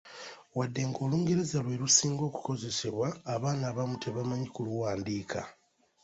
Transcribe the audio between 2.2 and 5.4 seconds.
okukozesebwa, abaana abamu tebamanyi kuluwandiika.